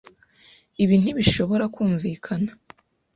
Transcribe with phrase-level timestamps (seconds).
[0.83, 2.51] Ibi ntibishobora kumvikana.